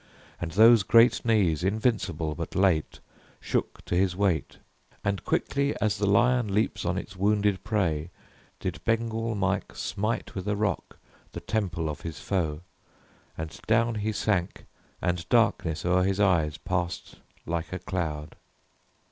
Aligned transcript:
And 0.39 0.49
those 0.53 0.81
great 0.81 1.23
knees, 1.23 1.63
invincible 1.63 2.33
but 2.33 2.55
late, 2.55 2.99
Shook 3.39 3.85
to 3.85 3.95
his 3.95 4.15
weight. 4.15 4.57
And 5.03 5.23
quickly 5.23 5.79
as 5.79 5.99
the 5.99 6.07
lion 6.07 6.51
Leaps 6.55 6.85
on 6.85 6.97
its 6.97 7.15
wounded 7.15 7.63
prey, 7.63 8.09
did 8.59 8.83
Bengal 8.83 9.35
Mike 9.35 9.75
Smite 9.75 10.33
with 10.33 10.47
a 10.47 10.55
rock 10.55 10.97
the 11.33 11.39
temple 11.39 11.87
of 11.87 12.01
his 12.01 12.19
foe, 12.19 12.61
And 13.37 13.55
down 13.67 13.93
he 13.93 14.11
sank 14.11 14.65
and 15.03 15.29
darkness 15.29 15.85
o'er 15.85 16.01
his 16.03 16.19
eyes 16.19 16.57
Passed 16.57 17.17
like 17.45 17.71
a 17.71 17.77
cloud. 17.77 18.35